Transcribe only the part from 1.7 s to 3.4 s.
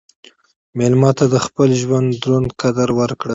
ژوند دروند قدر ورکړه.